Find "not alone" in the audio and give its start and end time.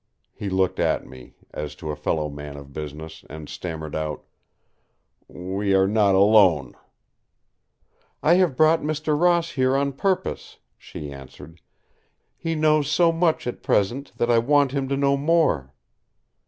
5.87-6.73